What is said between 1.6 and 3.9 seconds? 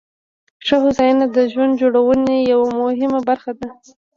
جوړونې یوه مهمه برخه ده.